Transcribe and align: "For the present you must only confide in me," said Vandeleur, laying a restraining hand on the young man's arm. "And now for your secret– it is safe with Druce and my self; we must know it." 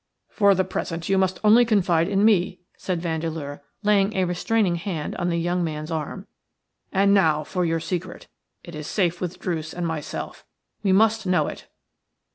"For 0.29 0.55
the 0.55 0.63
present 0.63 1.09
you 1.09 1.19
must 1.19 1.39
only 1.43 1.63
confide 1.63 2.07
in 2.07 2.25
me," 2.25 2.61
said 2.75 3.03
Vandeleur, 3.03 3.61
laying 3.83 4.15
a 4.15 4.25
restraining 4.25 4.77
hand 4.77 5.15
on 5.17 5.29
the 5.29 5.37
young 5.37 5.63
man's 5.63 5.91
arm. 5.91 6.25
"And 6.91 7.13
now 7.13 7.43
for 7.43 7.63
your 7.65 7.79
secret– 7.79 8.27
it 8.63 8.73
is 8.73 8.87
safe 8.87 9.21
with 9.21 9.37
Druce 9.37 9.75
and 9.75 9.85
my 9.85 9.99
self; 10.01 10.43
we 10.81 10.91
must 10.91 11.27
know 11.27 11.45
it." 11.45 11.67